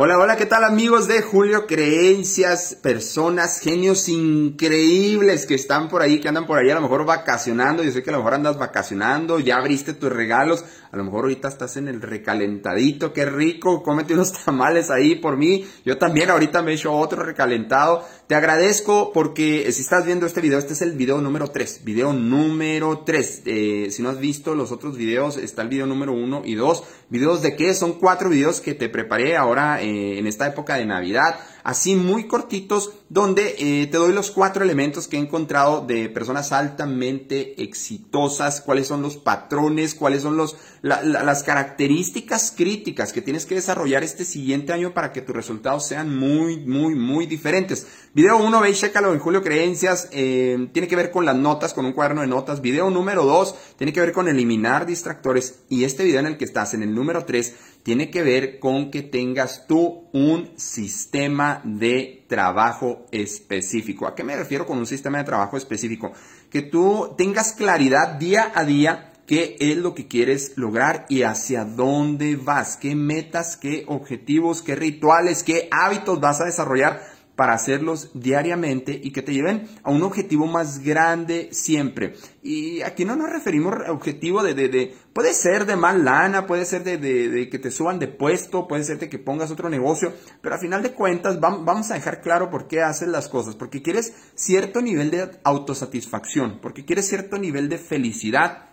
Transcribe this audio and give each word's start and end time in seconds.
Hola, 0.00 0.16
hola, 0.16 0.36
¿qué 0.36 0.46
tal 0.46 0.62
amigos 0.62 1.08
de 1.08 1.22
Julio 1.22 1.66
Creencias? 1.66 2.76
Personas, 2.80 3.58
genios 3.58 4.08
increíbles 4.08 5.44
que 5.44 5.56
están 5.56 5.88
por 5.88 6.02
ahí, 6.02 6.20
que 6.20 6.28
andan 6.28 6.46
por 6.46 6.56
ahí 6.56 6.70
a 6.70 6.76
lo 6.76 6.82
mejor 6.82 7.04
vacacionando. 7.04 7.82
Yo 7.82 7.90
sé 7.90 8.04
que 8.04 8.10
a 8.10 8.12
lo 8.12 8.18
mejor 8.18 8.34
andas 8.34 8.56
vacacionando, 8.56 9.40
ya 9.40 9.56
abriste 9.56 9.94
tus 9.94 10.12
regalos, 10.12 10.64
a 10.92 10.96
lo 10.96 11.02
mejor 11.02 11.24
ahorita 11.24 11.48
estás 11.48 11.76
en 11.78 11.88
el 11.88 12.00
recalentadito, 12.00 13.12
qué 13.12 13.24
rico, 13.24 13.82
cómete 13.82 14.14
unos 14.14 14.32
tamales 14.44 14.88
ahí 14.88 15.16
por 15.16 15.36
mí. 15.36 15.66
Yo 15.84 15.98
también 15.98 16.30
ahorita 16.30 16.62
me 16.62 16.70
he 16.70 16.74
hecho 16.74 16.92
otro 16.92 17.24
recalentado. 17.24 18.04
Te 18.28 18.36
agradezco 18.36 19.10
porque 19.12 19.66
eh, 19.66 19.72
si 19.72 19.80
estás 19.80 20.06
viendo 20.06 20.26
este 20.26 20.40
video, 20.40 20.60
este 20.60 20.74
es 20.74 20.82
el 20.82 20.92
video 20.92 21.20
número 21.20 21.50
3, 21.50 21.82
video 21.82 22.12
número 22.12 23.00
3. 23.00 23.42
Eh, 23.46 23.88
si 23.90 24.02
no 24.02 24.10
has 24.10 24.20
visto 24.20 24.54
los 24.54 24.70
otros 24.70 24.96
videos, 24.96 25.38
está 25.38 25.62
el 25.62 25.68
video 25.68 25.86
número 25.86 26.12
1 26.12 26.42
y 26.44 26.54
2. 26.54 26.84
¿Videos 27.10 27.42
de 27.42 27.56
qué? 27.56 27.74
Son 27.74 27.94
cuatro 27.94 28.28
videos 28.28 28.60
que 28.60 28.74
te 28.74 28.88
preparé 28.88 29.36
ahora 29.36 29.82
en 29.88 30.26
esta 30.26 30.46
época 30.46 30.76
de 30.76 30.86
Navidad 30.86 31.36
así 31.68 31.96
muy 31.96 32.26
cortitos, 32.26 32.92
donde 33.10 33.56
eh, 33.58 33.86
te 33.88 33.98
doy 33.98 34.14
los 34.14 34.30
cuatro 34.30 34.64
elementos 34.64 35.06
que 35.06 35.18
he 35.18 35.20
encontrado 35.20 35.84
de 35.86 36.08
personas 36.08 36.50
altamente 36.50 37.62
exitosas, 37.62 38.62
cuáles 38.62 38.86
son 38.86 39.02
los 39.02 39.18
patrones, 39.18 39.94
cuáles 39.94 40.22
son 40.22 40.38
los, 40.38 40.56
las 40.80 41.42
características 41.42 42.54
críticas 42.56 43.12
que 43.12 43.20
tienes 43.20 43.44
que 43.44 43.54
desarrollar 43.54 44.02
este 44.02 44.24
siguiente 44.24 44.72
año 44.72 44.94
para 44.94 45.12
que 45.12 45.20
tus 45.20 45.36
resultados 45.36 45.86
sean 45.86 46.16
muy, 46.16 46.56
muy, 46.56 46.94
muy 46.94 47.26
diferentes. 47.26 47.86
Video 48.14 48.38
1, 48.38 48.60
ve 48.62 48.70
y 48.70 48.74
chécalo 48.74 49.12
en 49.12 49.18
Julio 49.18 49.42
Creencias, 49.42 50.08
eh, 50.12 50.70
tiene 50.72 50.88
que 50.88 50.96
ver 50.96 51.10
con 51.10 51.26
las 51.26 51.36
notas, 51.36 51.74
con 51.74 51.84
un 51.84 51.92
cuaderno 51.92 52.22
de 52.22 52.28
notas. 52.28 52.62
Video 52.62 52.88
número 52.88 53.24
2, 53.24 53.54
tiene 53.76 53.92
que 53.92 54.00
ver 54.00 54.12
con 54.12 54.26
eliminar 54.26 54.86
distractores. 54.86 55.60
Y 55.68 55.84
este 55.84 56.04
video 56.04 56.20
en 56.20 56.26
el 56.28 56.38
que 56.38 56.46
estás, 56.46 56.72
en 56.72 56.82
el 56.82 56.94
número 56.94 57.26
3, 57.26 57.54
tiene 57.82 58.10
que 58.10 58.22
ver 58.22 58.58
con 58.58 58.90
que 58.90 59.02
tengas 59.02 59.66
tú 59.66 60.08
un 60.12 60.50
sistema 60.56 61.57
de 61.64 62.24
trabajo 62.28 63.06
específico. 63.10 64.06
¿A 64.06 64.14
qué 64.14 64.24
me 64.24 64.36
refiero 64.36 64.66
con 64.66 64.78
un 64.78 64.86
sistema 64.86 65.18
de 65.18 65.24
trabajo 65.24 65.56
específico? 65.56 66.12
Que 66.50 66.62
tú 66.62 67.14
tengas 67.16 67.52
claridad 67.52 68.14
día 68.18 68.52
a 68.54 68.64
día 68.64 69.12
qué 69.26 69.56
es 69.60 69.76
lo 69.76 69.94
que 69.94 70.08
quieres 70.08 70.54
lograr 70.56 71.04
y 71.08 71.22
hacia 71.22 71.64
dónde 71.64 72.36
vas, 72.36 72.78
qué 72.78 72.94
metas, 72.94 73.56
qué 73.56 73.84
objetivos, 73.86 74.62
qué 74.62 74.74
rituales, 74.74 75.42
qué 75.42 75.68
hábitos 75.70 76.18
vas 76.18 76.40
a 76.40 76.46
desarrollar 76.46 77.17
para 77.38 77.52
hacerlos 77.52 78.10
diariamente 78.14 79.00
y 79.00 79.12
que 79.12 79.22
te 79.22 79.32
lleven 79.32 79.68
a 79.84 79.92
un 79.92 80.02
objetivo 80.02 80.48
más 80.48 80.80
grande 80.80 81.50
siempre. 81.52 82.14
Y 82.42 82.82
aquí 82.82 83.04
no 83.04 83.14
nos 83.14 83.30
referimos 83.30 83.74
a 83.86 83.92
objetivo 83.92 84.42
de, 84.42 84.54
de, 84.54 84.96
puede 85.12 85.32
ser 85.32 85.64
de 85.64 85.76
mal 85.76 86.04
lana, 86.04 86.48
puede 86.48 86.64
ser 86.64 86.82
de, 86.82 86.98
de, 86.98 87.48
que 87.48 87.60
te 87.60 87.70
suban 87.70 88.00
de 88.00 88.08
puesto, 88.08 88.66
puede 88.66 88.82
ser 88.82 88.98
de 88.98 89.08
que 89.08 89.20
pongas 89.20 89.52
otro 89.52 89.68
negocio, 89.68 90.12
pero 90.40 90.56
a 90.56 90.58
final 90.58 90.82
de 90.82 90.90
cuentas 90.90 91.38
vamos 91.38 91.92
a 91.92 91.94
dejar 91.94 92.22
claro 92.22 92.50
por 92.50 92.66
qué 92.66 92.82
haces 92.82 93.06
las 93.06 93.28
cosas, 93.28 93.54
porque 93.54 93.82
quieres 93.82 94.14
cierto 94.34 94.82
nivel 94.82 95.12
de 95.12 95.30
autosatisfacción, 95.44 96.58
porque 96.60 96.84
quieres 96.84 97.06
cierto 97.06 97.38
nivel 97.38 97.68
de 97.68 97.78
felicidad, 97.78 98.67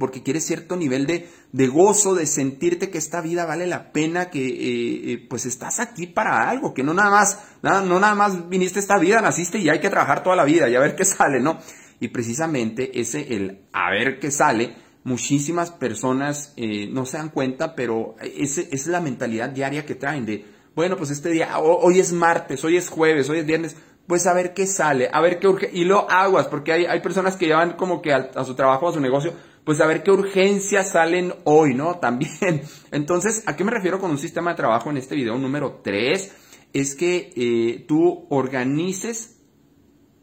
porque 0.00 0.22
quieres 0.22 0.44
cierto 0.44 0.74
nivel 0.76 1.06
de, 1.06 1.28
de, 1.52 1.66
gozo, 1.68 2.14
de 2.14 2.26
sentirte 2.26 2.90
que 2.90 2.98
esta 2.98 3.20
vida 3.20 3.44
vale 3.44 3.66
la 3.66 3.92
pena, 3.92 4.30
que 4.30 4.44
eh, 4.48 5.12
eh, 5.12 5.26
pues 5.28 5.46
estás 5.46 5.78
aquí 5.78 6.06
para 6.06 6.48
algo, 6.48 6.74
que 6.74 6.82
no 6.82 6.94
nada 6.94 7.10
más, 7.10 7.38
nada, 7.62 7.82
no 7.82 8.00
nada 8.00 8.14
más 8.16 8.48
viniste 8.48 8.80
esta 8.80 8.98
vida, 8.98 9.20
naciste 9.20 9.58
y 9.58 9.68
hay 9.68 9.78
que 9.78 9.90
trabajar 9.90 10.24
toda 10.24 10.34
la 10.34 10.44
vida 10.44 10.68
y 10.68 10.74
a 10.74 10.80
ver 10.80 10.96
qué 10.96 11.04
sale, 11.04 11.38
¿no? 11.38 11.58
Y 12.00 12.08
precisamente 12.08 12.98
ese, 12.98 13.36
el 13.36 13.60
a 13.72 13.90
ver 13.90 14.18
qué 14.18 14.30
sale, 14.30 14.74
muchísimas 15.04 15.70
personas 15.70 16.54
eh, 16.56 16.88
no 16.90 17.04
se 17.04 17.18
dan 17.18 17.28
cuenta, 17.28 17.76
pero 17.76 18.16
ese, 18.22 18.62
esa 18.62 18.74
es 18.74 18.86
la 18.86 19.00
mentalidad 19.00 19.50
diaria 19.50 19.84
que 19.84 19.94
traen 19.94 20.24
de, 20.24 20.46
bueno, 20.74 20.96
pues 20.96 21.10
este 21.10 21.28
día, 21.28 21.58
hoy 21.58 22.00
es 22.00 22.12
martes, 22.12 22.64
hoy 22.64 22.78
es 22.78 22.88
jueves, 22.88 23.28
hoy 23.28 23.40
es 23.40 23.46
viernes, 23.46 23.76
pues 24.06 24.26
a 24.26 24.32
ver 24.32 24.54
qué 24.54 24.66
sale, 24.66 25.10
a 25.12 25.20
ver 25.20 25.38
qué 25.38 25.46
urge, 25.46 25.70
y 25.70 25.84
lo 25.84 26.10
aguas, 26.10 26.48
porque 26.48 26.72
hay, 26.72 26.86
hay 26.86 27.00
personas 27.00 27.36
que 27.36 27.46
llevan 27.46 27.74
como 27.74 28.00
que 28.00 28.14
a, 28.14 28.30
a 28.34 28.44
su 28.44 28.54
trabajo, 28.54 28.88
a 28.88 28.92
su 28.92 29.00
negocio, 29.00 29.34
pues 29.64 29.80
a 29.80 29.86
ver 29.86 30.02
qué 30.02 30.10
urgencias 30.10 30.92
salen 30.92 31.34
hoy, 31.44 31.74
¿no? 31.74 31.98
También. 31.98 32.62
Entonces, 32.90 33.42
¿a 33.46 33.56
qué 33.56 33.64
me 33.64 33.70
refiero 33.70 33.98
con 33.98 34.10
un 34.10 34.18
sistema 34.18 34.50
de 34.50 34.56
trabajo 34.56 34.90
en 34.90 34.96
este 34.96 35.14
video 35.14 35.38
número 35.38 35.80
3? 35.82 36.36
Es 36.72 36.94
que 36.94 37.32
eh, 37.34 37.84
tú 37.86 38.26
organices 38.30 39.40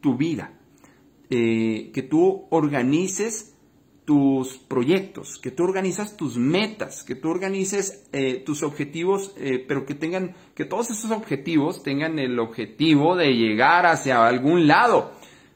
tu 0.02 0.16
vida, 0.16 0.54
eh, 1.30 1.92
que 1.94 2.04
tú 2.04 2.48
organices 2.50 3.54
tus 4.06 4.58
proyectos, 4.58 5.38
que 5.38 5.52
tú 5.52 5.66
organizas 5.66 6.16
tus 6.16 6.38
metas, 6.38 7.04
que 7.04 7.16
tú 7.16 7.30
organices 7.30 8.08
eh, 8.14 8.42
tus 8.46 8.64
objetivos, 8.64 9.36
pero 9.68 9.86
que 9.86 9.96
tengan, 9.96 10.34
que 10.56 10.64
todos 10.64 10.90
esos 10.92 11.12
objetivos 11.12 11.84
tengan 11.84 12.18
el 12.18 12.40
objetivo 12.40 13.18
de 13.18 13.34
llegar 13.34 13.86
hacia 13.86 14.26
algún 14.26 14.66
lado. 14.66 15.12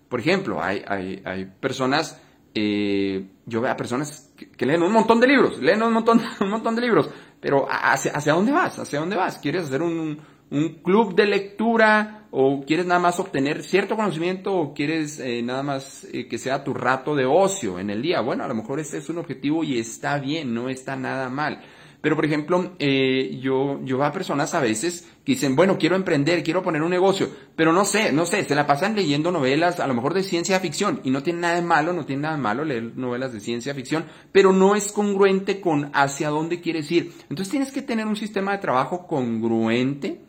Por 0.09 0.19
ejemplo, 0.19 0.62
hay, 0.62 0.81
hay, 0.86 1.22
hay 1.24 1.46
personas 1.46 2.22
eh, 2.53 3.25
yo 3.45 3.62
veo 3.62 3.72
a 3.72 3.78
personas 3.78 4.34
que, 4.35 4.66
leen 4.66 4.84
un 4.84 4.91
montón 4.91 5.19
de 5.19 5.28
libros, 5.28 5.59
leen 5.59 5.81
un 5.81 5.94
montón, 5.94 6.22
un 6.41 6.50
montón 6.50 6.75
de 6.75 6.81
libros, 6.81 7.09
pero 7.39 7.67
¿hacia, 7.69 8.12
hacia 8.12 8.34
dónde 8.34 8.51
vas? 8.51 8.79
¿Hacia 8.79 9.00
dónde 9.00 9.16
vas? 9.16 9.38
¿Quieres 9.39 9.66
hacer 9.66 9.81
un, 9.81 10.19
un 10.51 10.69
club 10.84 11.16
de 11.16 11.25
lectura 11.25 12.28
o 12.31 12.63
quieres 12.66 12.85
nada 12.85 13.00
más 13.00 13.19
obtener 13.19 13.63
cierto 13.63 13.95
conocimiento 13.95 14.53
o 14.53 14.73
quieres 14.73 15.19
eh, 15.19 15.41
nada 15.41 15.63
más 15.63 16.06
eh, 16.13 16.28
que 16.28 16.38
sea 16.38 16.63
tu 16.63 16.73
rato 16.73 17.16
de 17.16 17.25
ocio 17.25 17.79
en 17.79 17.89
el 17.89 18.01
día? 18.01 18.22
Bueno, 18.22 18.44
a 18.44 18.47
lo 18.47 18.56
mejor 18.56 18.79
ese 18.79 18.97
es 18.97 19.09
un 19.09 19.18
objetivo 19.18 19.63
y 19.63 19.79
está 19.79 20.19
bien, 20.19 20.53
no 20.53 20.69
está 20.69 20.95
nada 20.95 21.29
mal. 21.29 21.62
Pero, 22.01 22.16
por 22.16 22.25
ejemplo, 22.25 22.73
eh, 22.79 23.38
yo, 23.41 23.79
yo 23.84 24.03
a 24.03 24.12
personas 24.12 24.56
a 24.56 24.59
veces 24.59 25.07
que 25.23 25.34
dicen, 25.34 25.56
bueno, 25.56 25.78
quiero 25.78 25.95
emprender, 25.95 26.44
quiero 26.44 26.63
poner 26.63 26.81
un 26.81 26.89
negocio, 26.89 27.29
pero 27.56 27.73
no 27.73 27.85
sé, 27.85 28.12
no 28.12 28.25
sé, 28.25 28.44
se 28.44 28.56
la 28.56 28.66
pasan 28.66 28.95
leyendo 28.95 29.31
novelas, 29.31 29.79
a 29.79 29.85
lo 29.85 29.94
mejor 29.94 30.16
de 30.16 30.23
ciencia 30.23 30.59
ficción, 30.59 31.00
y 31.03 31.12
no 31.12 31.22
tiene 31.22 31.41
nada 31.41 31.56
de 31.56 31.62
malo, 31.62 31.94
no 31.94 32.06
tiene 32.06 32.23
nada 32.23 32.35
de 32.35 32.41
malo 32.41 32.66
leer 32.66 32.97
novelas 32.97 33.34
de 33.34 33.39
ciencia 33.39 33.75
ficción, 33.75 34.06
pero 34.31 34.51
no 34.51 34.75
es 34.75 34.91
congruente 34.91 35.62
con 35.62 35.91
hacia 35.94 36.29
dónde 36.29 36.59
quieres 36.59 36.91
ir. 36.91 37.13
Entonces 37.29 37.50
tienes 37.50 37.72
que 37.72 37.84
tener 37.84 38.07
un 38.07 38.16
sistema 38.16 38.53
de 38.53 38.57
trabajo 38.57 39.06
congruente 39.06 40.22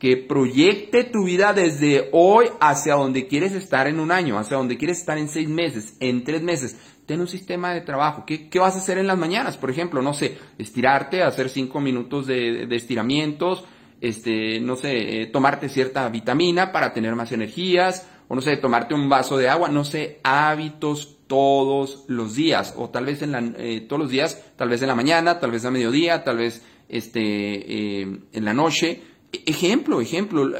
que 0.00 0.16
proyecte 0.16 1.04
tu 1.04 1.22
vida 1.22 1.52
desde 1.52 2.08
hoy 2.10 2.46
hacia 2.58 2.94
donde 2.94 3.28
quieres 3.28 3.52
estar 3.52 3.86
en 3.86 4.00
un 4.00 4.10
año, 4.10 4.36
hacia 4.36 4.56
donde 4.56 4.76
quieres 4.76 4.98
estar 4.98 5.16
en 5.16 5.28
seis 5.28 5.48
meses, 5.48 5.94
en 6.00 6.24
tres 6.24 6.42
meses 6.42 6.76
ten 7.12 7.20
un 7.20 7.28
sistema 7.28 7.74
de 7.74 7.82
trabajo. 7.82 8.24
¿Qué, 8.24 8.48
vas 8.58 8.74
a 8.74 8.78
hacer 8.78 8.96
en 8.96 9.06
las 9.06 9.18
mañanas? 9.18 9.58
Por 9.58 9.70
ejemplo, 9.70 10.00
no 10.00 10.14
sé, 10.14 10.38
estirarte, 10.56 11.22
hacer 11.22 11.50
cinco 11.50 11.78
minutos 11.78 12.26
de, 12.26 12.66
estiramientos, 12.74 13.66
este, 14.00 14.58
no 14.60 14.76
sé, 14.76 15.20
eh, 15.20 15.26
tomarte 15.26 15.68
cierta 15.68 16.08
vitamina 16.08 16.72
para 16.72 16.94
tener 16.94 17.14
más 17.14 17.30
energías, 17.30 18.08
o 18.28 18.34
no 18.34 18.40
sé, 18.40 18.56
tomarte 18.56 18.94
un 18.94 19.10
vaso 19.10 19.36
de 19.36 19.50
agua, 19.50 19.68
no 19.68 19.84
sé, 19.84 20.20
hábitos 20.22 21.18
todos 21.26 22.06
los 22.08 22.34
días, 22.34 22.72
o 22.78 22.88
tal 22.88 23.04
vez 23.04 23.20
en 23.20 23.32
la, 23.32 23.44
eh, 23.58 23.82
todos 23.86 24.00
los 24.00 24.10
días, 24.10 24.42
tal 24.56 24.70
vez 24.70 24.80
en 24.80 24.88
la 24.88 24.94
mañana, 24.94 25.38
tal 25.38 25.50
vez 25.50 25.66
a 25.66 25.70
mediodía, 25.70 26.24
tal 26.24 26.38
vez 26.38 26.64
este, 26.88 27.20
eh, 27.20 28.20
en 28.32 28.44
la 28.46 28.54
noche. 28.54 29.02
E, 29.30 29.42
ejemplo, 29.44 30.00
ejemplo, 30.00 30.50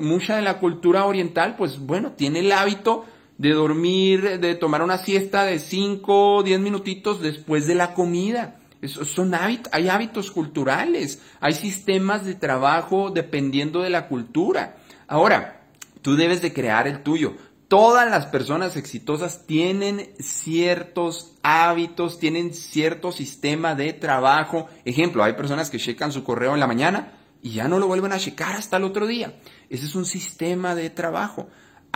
mucha 0.00 0.36
de 0.36 0.42
la 0.42 0.60
cultura 0.60 1.06
oriental, 1.06 1.56
pues 1.58 1.80
bueno, 1.80 2.12
tiene 2.12 2.38
el 2.38 2.52
hábito 2.52 3.04
de 3.38 3.52
dormir, 3.52 4.40
de 4.40 4.54
tomar 4.56 4.82
una 4.82 4.98
siesta 4.98 5.44
de 5.44 5.60
5 5.60 6.36
o 6.36 6.42
10 6.42 6.60
minutitos 6.60 7.22
después 7.22 7.66
de 7.66 7.76
la 7.76 7.94
comida. 7.94 8.56
son 8.82 9.34
hábitos, 9.34 9.72
hay 9.72 9.88
hábitos 9.88 10.30
culturales, 10.30 11.22
hay 11.40 11.54
sistemas 11.54 12.24
de 12.24 12.34
trabajo 12.34 13.10
dependiendo 13.10 13.80
de 13.80 13.90
la 13.90 14.08
cultura. 14.08 14.76
Ahora, 15.06 15.62
tú 16.02 16.16
debes 16.16 16.42
de 16.42 16.52
crear 16.52 16.88
el 16.88 17.02
tuyo. 17.02 17.36
Todas 17.68 18.10
las 18.10 18.26
personas 18.26 18.76
exitosas 18.76 19.46
tienen 19.46 20.10
ciertos 20.18 21.34
hábitos, 21.42 22.18
tienen 22.18 22.54
cierto 22.54 23.12
sistema 23.12 23.74
de 23.74 23.92
trabajo. 23.92 24.68
Ejemplo, 24.84 25.22
hay 25.22 25.34
personas 25.34 25.70
que 25.70 25.78
checan 25.78 26.10
su 26.10 26.24
correo 26.24 26.54
en 26.54 26.60
la 26.60 26.66
mañana 26.66 27.12
y 27.42 27.50
ya 27.50 27.68
no 27.68 27.78
lo 27.78 27.86
vuelven 27.86 28.12
a 28.12 28.18
checar 28.18 28.56
hasta 28.56 28.78
el 28.78 28.84
otro 28.84 29.06
día. 29.06 29.34
Ese 29.68 29.84
es 29.84 29.94
un 29.94 30.06
sistema 30.06 30.74
de 30.74 30.90
trabajo. 30.90 31.48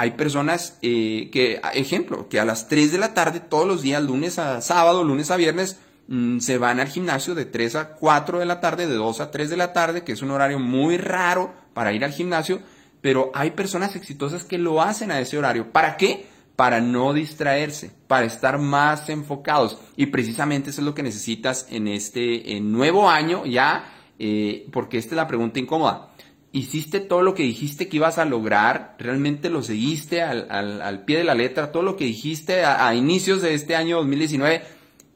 Hay 0.03 0.11
personas 0.11 0.79
eh, 0.83 1.31
que, 1.33 1.61
ejemplo, 1.75 2.29
que 2.29 2.41
a 2.41 2.45
las 2.45 2.67
3 2.67 2.91
de 2.91 2.99
la 2.99 3.15
tarde 3.15 3.39
todos 3.39 3.69
los 3.69 3.83
días, 3.83 4.03
lunes 4.03 4.41
a 4.41 4.61
sábado, 4.61 5.05
lunes 5.05 5.31
a 5.31 5.37
viernes, 5.37 5.79
mm, 6.09 6.41
se 6.41 6.59
van 6.59 6.81
al 6.81 6.89
gimnasio 6.89 7.37
de 7.37 7.45
3 7.45 7.77
a 7.77 7.89
4 7.95 8.41
de 8.41 8.47
la 8.47 8.59
tarde, 8.59 8.89
de 8.89 8.97
2 8.97 9.21
a 9.21 9.31
3 9.31 9.49
de 9.49 9.57
la 9.57 9.73
tarde, 9.73 10.03
que 10.03 10.11
es 10.11 10.21
un 10.21 10.33
horario 10.33 10.59
muy 10.59 10.97
raro 10.97 11.55
para 11.73 11.93
ir 11.93 12.05
al 12.05 12.11
gimnasio, 12.11 12.59
pero 13.01 13.31
hay 13.33 13.53
personas 13.53 13.95
exitosas 13.95 14.43
que 14.43 14.59
lo 14.59 14.83
hacen 14.83 15.13
a 15.13 15.21
ese 15.21 15.39
horario. 15.39 15.71
¿Para 15.71 15.97
qué? 15.97 16.27
Para 16.57 16.81
no 16.81 17.13
distraerse, 17.13 17.93
para 18.09 18.27
estar 18.27 18.59
más 18.59 19.09
enfocados. 19.09 19.79
Y 19.95 20.07
precisamente 20.07 20.71
eso 20.71 20.81
es 20.81 20.85
lo 20.85 20.97
que 20.97 21.05
necesitas 21.05 21.69
en 21.71 21.87
este 21.87 22.59
nuevo 22.61 23.09
año 23.09 23.47
ya, 23.47 23.85
eh, 24.19 24.67
porque 24.73 24.99
esta 24.99 25.11
es 25.11 25.17
la 25.17 25.29
pregunta 25.29 25.61
incómoda 25.61 26.12
hiciste 26.53 27.01
todo 27.01 27.23
lo 27.23 27.35
que 27.35 27.43
dijiste 27.43 27.89
que 27.89 27.97
ibas 27.97 28.19
a 28.19 28.25
lograr, 28.25 28.95
realmente 28.99 29.51
lo 29.51 29.63
seguiste 29.63 30.23
al, 30.23 31.05
pie 31.05 31.19
de 31.19 31.25
la 31.25 31.35
letra, 31.35 31.73
todo 31.73 31.83
lo 31.83 31.97
que 31.97 32.05
dijiste 32.05 32.65
a, 32.65 32.95
inicios 32.95 33.43
de 33.43 33.55
este 33.55 33.75
año 33.75 33.97
2019 33.99 34.63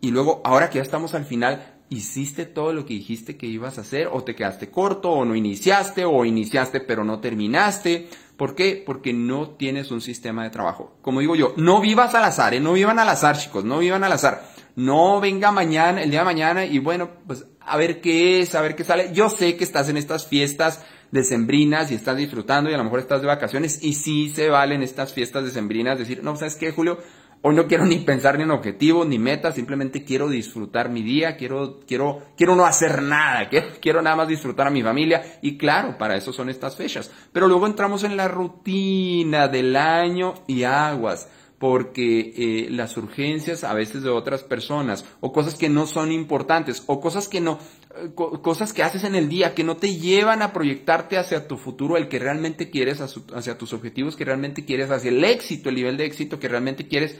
y 0.01 0.11
luego 0.11 0.41
ahora 0.45 0.71
que 0.71 0.77
ya 0.77 0.83
estamos 0.83 1.15
al 1.15 1.25
final, 1.25 1.73
¿Hiciste 1.89 2.47
todo 2.47 2.73
lo 2.73 2.85
que 2.85 2.95
dijiste 2.95 3.37
que 3.37 3.47
ibas 3.47 3.79
a 3.79 3.83
hacer? 3.83 4.09
¿O 4.11 4.25
te 4.25 4.35
quedaste 4.35 4.71
corto? 4.71 5.13
¿O 5.13 5.25
no 5.25 5.37
iniciaste? 5.37 6.05
¿O 6.05 6.25
iniciaste 6.25 6.81
pero 6.81 7.05
no 7.05 7.21
terminaste? 7.21 8.09
¿Por 8.37 8.57
qué? 8.57 8.83
Porque 8.85 9.13
no 9.13 9.51
tienes 9.51 9.93
un 9.93 10.01
sistema 10.01 10.43
de 10.43 10.51
trabajo. 10.51 10.97
Como 11.01 11.21
digo 11.21 11.37
yo, 11.37 11.55
no 11.57 11.81
vivas 11.81 12.17
al 12.17 12.25
azar, 12.25 12.55
¿eh? 12.55 12.61
no 12.61 12.73
vivan 12.73 12.99
al 12.99 13.09
azar, 13.09 13.39
chicos, 13.39 13.65
no 13.65 13.79
vivan 13.79 14.03
al 14.03 14.13
azar. 14.13 14.43
No 14.75 15.21
venga 15.21 15.53
mañana, 15.53 16.03
el 16.03 16.11
día 16.11 16.21
de 16.21 16.25
mañana, 16.25 16.65
y 16.67 16.81
bueno, 16.81 17.09
pues 17.25 17.47
a 17.67 17.77
ver 17.77 18.01
qué 18.01 18.41
es, 18.41 18.55
a 18.55 18.63
ver 18.63 18.77
qué 18.77 18.85
sale. 18.85 19.11
Yo 19.13 19.29
sé 19.29 19.57
que 19.57 19.65
estás 19.65 19.89
en 19.89 19.97
estas 19.97 20.27
fiestas 20.27 20.85
decembrinas 21.11 21.91
y 21.91 21.95
estás 21.95 22.17
disfrutando 22.17 22.71
y 22.71 22.75
a 22.75 22.79
lo 22.79 22.85
mejor 22.85 23.01
estás 23.01 23.21
de 23.21 23.27
vacaciones 23.27 23.83
y 23.83 23.95
sí 23.95 24.31
se 24.31 24.49
valen 24.49 24.83
estas 24.83 25.13
fiestas 25.13 25.45
decembrinas 25.45 25.99
decir, 25.99 26.23
no, 26.23 26.37
¿sabes 26.37 26.57
qué, 26.57 26.73
Julio? 26.73 26.99
Hoy 27.43 27.55
no 27.55 27.67
quiero 27.67 27.85
ni 27.85 27.99
pensar 27.99 28.39
ni 28.39 28.45
en 28.45 28.51
objetivos 28.51 29.07
ni 29.07 29.19
metas, 29.19 29.55
simplemente 29.55 30.05
quiero 30.05 30.29
disfrutar 30.29 30.89
mi 30.89 31.03
día, 31.03 31.37
quiero, 31.37 31.81
quiero, 31.87 32.23
quiero 32.37 32.57
no 32.57 32.67
hacer 32.67 33.03
nada, 33.03 33.49
quiero, 33.49 33.69
quiero 33.81 34.03
nada 34.03 34.17
más 34.17 34.29
disfrutar 34.29 34.67
a 34.67 34.71
mi 34.71 34.83
familia 34.83 35.39
y 35.43 35.57
claro, 35.57 35.97
para 35.99 36.17
eso 36.17 36.33
son 36.33 36.49
estas 36.49 36.77
fechas. 36.77 37.11
Pero 37.33 37.47
luego 37.47 37.67
entramos 37.67 38.03
en 38.05 38.17
la 38.17 38.27
rutina 38.27 39.49
del 39.49 39.77
año 39.77 40.35
y 40.47 40.65
aguas 40.65 41.29
porque 41.59 42.35
eh, 42.37 42.69
las 42.71 42.97
urgencias 42.97 43.65
a 43.65 43.73
veces 43.73 44.03
de 44.03 44.11
otras 44.11 44.43
personas 44.43 45.05
o 45.21 45.33
cosas 45.33 45.55
que 45.55 45.69
no 45.69 45.87
son 45.87 46.13
importantes 46.13 46.83
o 46.87 47.01
cosas 47.01 47.29
que 47.29 47.41
no 47.41 47.59
eh, 47.97 48.11
cosas 48.15 48.73
que 48.73 48.83
haces 48.83 49.05
en 49.05 49.15
el 49.15 49.29
día 49.29 49.55
que 49.55 49.65
no 49.65 49.77
te 49.77 49.97
llevan 49.97 50.43
a 50.43 50.53
proyectarte 50.53 51.17
hacia 51.17 51.49
tu 51.49 51.57
futuro 51.57 51.97
el 51.97 52.09
que 52.09 52.19
realmente 52.19 52.69
quieres 52.69 53.01
hacia 53.01 53.57
tus 53.57 53.73
objetivos 53.73 54.17
que 54.17 54.27
realmente 54.27 54.65
quieres 54.65 54.91
hacia 54.91 55.11
el 55.11 55.25
éxito 55.25 55.71
el 55.71 55.77
nivel 55.77 55.97
de 55.97 56.05
éxito 56.05 56.39
que 56.39 56.49
realmente 56.49 56.89
quieres 56.89 57.17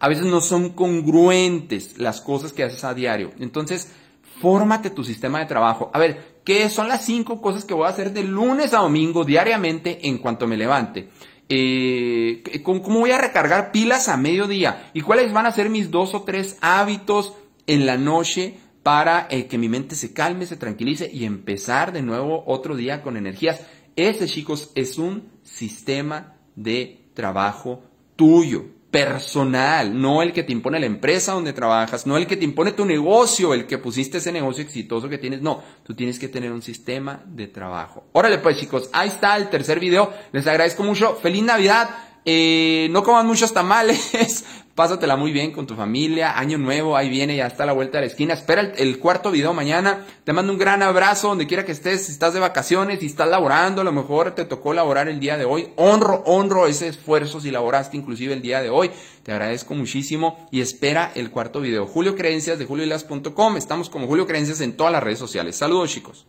a 0.00 0.08
veces 0.08 0.24
no 0.24 0.40
son 0.40 0.70
congruentes 0.70 1.98
las 1.98 2.22
cosas 2.22 2.52
que 2.52 2.64
haces 2.64 2.82
a 2.84 2.94
diario. 2.94 3.32
Entonces 3.38 3.92
fórmate 4.40 4.88
tu 4.88 5.04
sistema 5.04 5.38
de 5.38 5.46
trabajo. 5.46 5.90
A 5.92 5.98
ver 5.98 6.40
qué 6.42 6.70
son 6.70 6.88
las 6.88 7.04
cinco 7.04 7.40
cosas 7.40 7.66
que 7.66 7.74
voy 7.74 7.86
a 7.86 7.90
hacer 7.90 8.12
de 8.12 8.24
lunes 8.24 8.72
a 8.72 8.78
domingo 8.78 9.24
diariamente 9.24 10.08
en 10.08 10.18
cuanto 10.18 10.46
me 10.46 10.56
levante 10.56 11.10
eh, 11.50 12.62
cómo 12.62 13.00
voy 13.00 13.10
a 13.10 13.18
recargar 13.18 13.72
pilas 13.72 14.08
a 14.08 14.16
mediodía 14.16 14.90
y 14.94 15.02
cuáles 15.02 15.32
van 15.32 15.46
a 15.46 15.52
ser 15.52 15.68
mis 15.68 15.90
dos 15.90 16.14
o 16.14 16.22
tres 16.22 16.56
hábitos 16.60 17.34
en 17.66 17.86
la 17.86 17.98
noche 17.98 18.54
para 18.82 19.26
eh, 19.30 19.46
que 19.46 19.58
mi 19.58 19.68
mente 19.68 19.94
se 19.94 20.12
calme, 20.12 20.46
se 20.46 20.56
tranquilice 20.56 21.10
y 21.12 21.24
empezar 21.24 21.92
de 21.92 22.02
nuevo 22.02 22.44
otro 22.46 22.76
día 22.76 23.02
con 23.02 23.16
energías. 23.16 23.60
Ese, 23.96 24.26
chicos, 24.26 24.70
es 24.74 24.96
un 24.96 25.28
sistema 25.42 26.36
de 26.56 27.10
trabajo 27.14 27.82
tuyo 28.16 28.79
personal, 28.90 30.00
no 30.00 30.20
el 30.20 30.32
que 30.32 30.42
te 30.42 30.52
impone 30.52 30.80
la 30.80 30.86
empresa 30.86 31.32
donde 31.32 31.52
trabajas, 31.52 32.06
no 32.06 32.16
el 32.16 32.26
que 32.26 32.36
te 32.36 32.44
impone 32.44 32.72
tu 32.72 32.84
negocio, 32.84 33.54
el 33.54 33.66
que 33.66 33.78
pusiste 33.78 34.18
ese 34.18 34.32
negocio 34.32 34.64
exitoso 34.64 35.08
que 35.08 35.18
tienes, 35.18 35.42
no, 35.42 35.62
tú 35.84 35.94
tienes 35.94 36.18
que 36.18 36.28
tener 36.28 36.50
un 36.50 36.62
sistema 36.62 37.22
de 37.26 37.46
trabajo. 37.46 38.04
Órale 38.12 38.38
pues 38.38 38.56
chicos, 38.56 38.90
ahí 38.92 39.08
está 39.08 39.36
el 39.36 39.48
tercer 39.48 39.78
video, 39.78 40.12
les 40.32 40.46
agradezco 40.46 40.82
mucho, 40.82 41.14
feliz 41.16 41.42
Navidad, 41.44 41.90
eh, 42.24 42.88
no 42.90 43.04
coman 43.04 43.26
muchos 43.26 43.52
tamales, 43.52 44.44
pásatela 44.80 45.14
muy 45.14 45.30
bien 45.30 45.52
con 45.52 45.66
tu 45.66 45.74
familia, 45.74 46.38
año 46.38 46.56
nuevo, 46.56 46.96
ahí 46.96 47.10
viene, 47.10 47.36
ya 47.36 47.46
está 47.46 47.64
a 47.64 47.66
la 47.66 47.74
vuelta 47.74 47.98
de 47.98 48.06
la 48.06 48.06
esquina, 48.06 48.32
espera 48.32 48.62
el, 48.62 48.98
cuarto 48.98 49.30
video 49.30 49.52
mañana, 49.52 50.06
te 50.24 50.32
mando 50.32 50.54
un 50.54 50.58
gran 50.58 50.82
abrazo 50.82 51.28
donde 51.28 51.46
quiera 51.46 51.66
que 51.66 51.72
estés, 51.72 52.06
si 52.06 52.12
estás 52.12 52.32
de 52.32 52.40
vacaciones, 52.40 53.00
si 53.00 53.04
estás 53.04 53.28
laborando, 53.28 53.82
a 53.82 53.84
lo 53.84 53.92
mejor 53.92 54.34
te 54.34 54.46
tocó 54.46 54.72
laborar 54.72 55.06
el 55.08 55.20
día 55.20 55.36
de 55.36 55.44
hoy, 55.44 55.68
honro, 55.76 56.22
honro 56.24 56.66
ese 56.66 56.88
esfuerzo 56.88 57.42
si 57.42 57.50
laboraste 57.50 57.98
inclusive 57.98 58.32
el 58.32 58.40
día 58.40 58.62
de 58.62 58.70
hoy, 58.70 58.90
te 59.22 59.32
agradezco 59.32 59.74
muchísimo 59.74 60.48
y 60.50 60.62
espera 60.62 61.12
el 61.14 61.30
cuarto 61.30 61.60
video. 61.60 61.84
Julio 61.86 62.16
Creencias 62.16 62.58
de 62.58 62.64
julioilas.com, 62.64 63.58
estamos 63.58 63.90
como 63.90 64.06
Julio 64.06 64.26
Creencias 64.26 64.62
en 64.62 64.78
todas 64.78 64.94
las 64.94 65.02
redes 65.02 65.18
sociales. 65.18 65.56
Saludos 65.56 65.90
chicos. 65.90 66.26